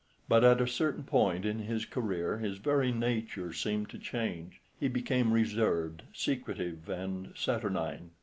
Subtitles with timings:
[0.27, 4.87] But at a certain point in his career his very nature seemed to change; he
[4.87, 8.09] became reserved, secretive, and saturnine.